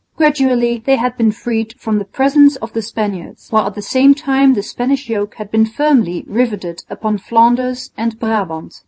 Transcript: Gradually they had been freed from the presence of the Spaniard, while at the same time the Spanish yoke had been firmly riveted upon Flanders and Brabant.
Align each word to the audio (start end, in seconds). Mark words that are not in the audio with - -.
Gradually 0.15 0.79
they 0.79 0.95
had 0.95 1.15
been 1.15 1.31
freed 1.31 1.73
from 1.77 1.99
the 1.99 2.05
presence 2.05 2.55
of 2.55 2.73
the 2.73 2.81
Spaniard, 2.81 3.37
while 3.51 3.67
at 3.67 3.75
the 3.75 3.83
same 3.83 4.15
time 4.15 4.55
the 4.55 4.63
Spanish 4.63 5.07
yoke 5.07 5.35
had 5.35 5.51
been 5.51 5.67
firmly 5.67 6.23
riveted 6.25 6.79
upon 6.89 7.19
Flanders 7.19 7.91
and 7.95 8.19
Brabant. 8.19 8.77